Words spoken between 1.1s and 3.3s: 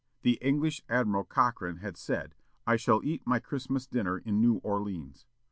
Cochrane had said, "I shall eat